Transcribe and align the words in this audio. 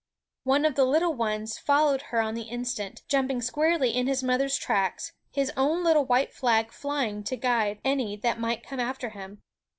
One 0.45 0.65
of 0.65 0.73
the 0.73 0.83
little 0.83 1.13
ones 1.13 1.59
followed 1.59 2.01
her 2.09 2.21
on 2.21 2.33
the 2.33 2.49
instant,, 2.49 3.03
jumping 3.07 3.39
squarely 3.43 3.91
in 3.91 4.07
his 4.07 4.23
mother's 4.23 4.57
tracks, 4.57 5.11
his 5.31 5.51
own 5.55 5.83
little 5.83 6.05
white 6.05 6.33
flag 6.33 6.71
flying 6.71 7.23
to 7.25 7.35
guide 7.37 7.79
any 7.85 8.15
that 8.17 8.39
might 8.39 8.65
come 8.65 8.79
after 8.79 9.09
him. 9.09 9.43